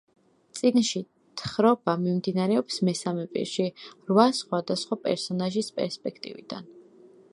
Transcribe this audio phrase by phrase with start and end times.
[0.59, 1.01] წიგნში
[1.41, 3.67] თხრობა მიმდინარეობს მესამე პირში,
[4.11, 6.71] რვა სხვადასხვა პერსონაჟის პერსპექტივიდან.